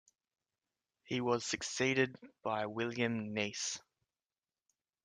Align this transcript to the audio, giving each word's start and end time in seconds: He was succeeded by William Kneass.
He 1.03 1.21
was 1.21 1.45
succeeded 1.45 2.15
by 2.41 2.65
William 2.65 3.35
Kneass. 3.35 3.79